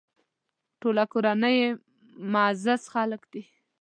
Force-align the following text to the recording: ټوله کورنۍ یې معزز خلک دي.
ټوله 0.79 1.03
کورنۍ 1.13 1.55
یې 1.61 1.69
معزز 2.33 2.81
خلک 2.93 3.21
دي. 3.31 3.43